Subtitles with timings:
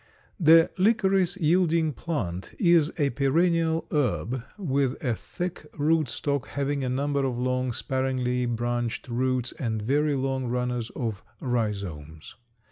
[0.39, 6.89] _The licorice yielding plant is a perennial herb with a thick root stock, having a
[6.89, 12.33] number of long sparingly branched roots and very long runners or rhizomes.